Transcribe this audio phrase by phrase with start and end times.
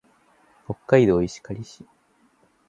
[0.65, 1.85] 北海道石狩市